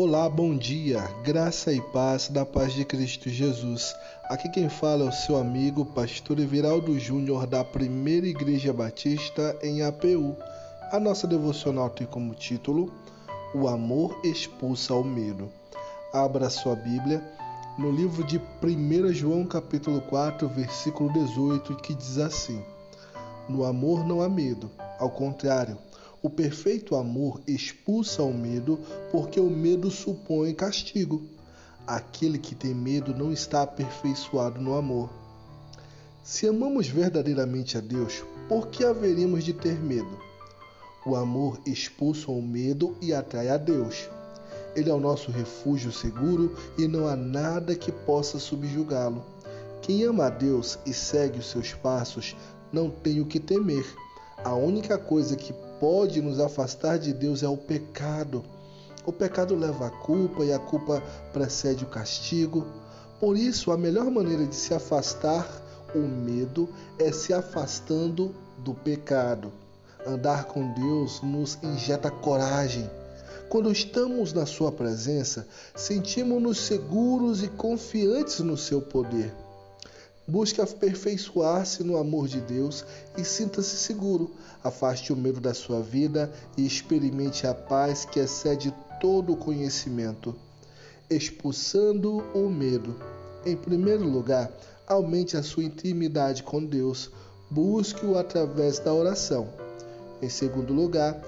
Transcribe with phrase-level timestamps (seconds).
[0.00, 3.96] Olá, bom dia, graça e paz da paz de Cristo Jesus.
[4.28, 9.82] Aqui quem fala é o seu amigo, pastor Everaldo Júnior, da Primeira Igreja Batista em
[9.82, 10.36] APU.
[10.92, 12.92] A nossa devocional tem como título
[13.52, 15.50] O Amor Expulsa o Medo.
[16.14, 17.20] Abra sua Bíblia
[17.76, 22.62] no livro de 1 João, capítulo 4, versículo 18, que diz assim:
[23.48, 24.70] No amor não há medo,
[25.00, 25.76] ao contrário,
[26.22, 28.78] o perfeito amor expulsa o medo,
[29.12, 31.22] porque o medo supõe castigo.
[31.86, 35.10] Aquele que tem medo não está aperfeiçoado no amor.
[36.22, 40.18] Se amamos verdadeiramente a Deus, por que haveríamos de ter medo?
[41.06, 44.08] O amor expulsa o medo e atrai a Deus.
[44.76, 49.24] Ele é o nosso refúgio seguro e não há nada que possa subjugá-lo.
[49.80, 52.36] Quem ama a Deus e segue os seus passos
[52.72, 53.86] não tem o que temer.
[54.44, 58.44] A única coisa que pode nos afastar de Deus é o pecado.
[59.04, 62.66] O pecado leva à culpa e a culpa precede o castigo.
[63.18, 65.46] Por isso, a melhor maneira de se afastar
[65.94, 66.68] o medo
[66.98, 69.52] é se afastando do pecado.
[70.06, 72.88] Andar com Deus nos injeta coragem.
[73.48, 79.34] Quando estamos na Sua presença, sentimos-nos seguros e confiantes no Seu poder.
[80.28, 82.84] Busque aperfeiçoar-se no amor de Deus
[83.16, 84.30] e sinta-se seguro.
[84.62, 90.36] Afaste o medo da sua vida e experimente a paz que excede todo o conhecimento.
[91.08, 92.94] Expulsando o medo.
[93.46, 94.52] Em primeiro lugar,
[94.86, 97.10] aumente a sua intimidade com Deus.
[97.50, 99.48] Busque-o através da oração.
[100.20, 101.18] Em segundo lugar,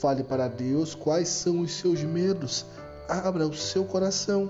[0.00, 2.64] fale para Deus quais são os seus medos.
[3.08, 4.48] Abra o seu coração.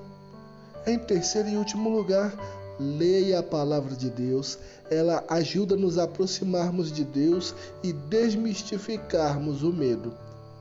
[0.86, 2.34] Em terceiro e último lugar,
[2.78, 4.58] Leia a palavra de Deus,
[4.90, 10.12] ela ajuda a nos aproximarmos de Deus e desmistificarmos o medo.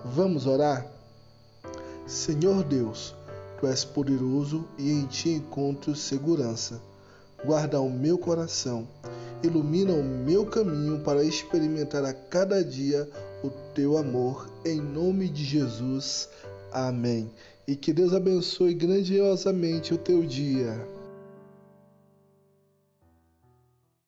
[0.05, 0.85] Vamos orar?
[2.05, 3.15] Senhor Deus,
[3.59, 6.79] tu és poderoso e em ti encontro segurança.
[7.43, 8.87] Guarda o meu coração,
[9.41, 13.09] ilumina o meu caminho para experimentar a cada dia
[13.43, 16.29] o teu amor, em nome de Jesus.
[16.71, 17.29] Amém.
[17.67, 21.02] E que Deus abençoe grandiosamente o teu dia.